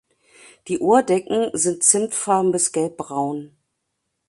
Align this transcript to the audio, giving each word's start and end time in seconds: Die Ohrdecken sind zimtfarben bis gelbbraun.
Die 0.67 0.79
Ohrdecken 0.79 1.51
sind 1.55 1.83
zimtfarben 1.83 2.51
bis 2.51 2.71
gelbbraun. 2.71 3.55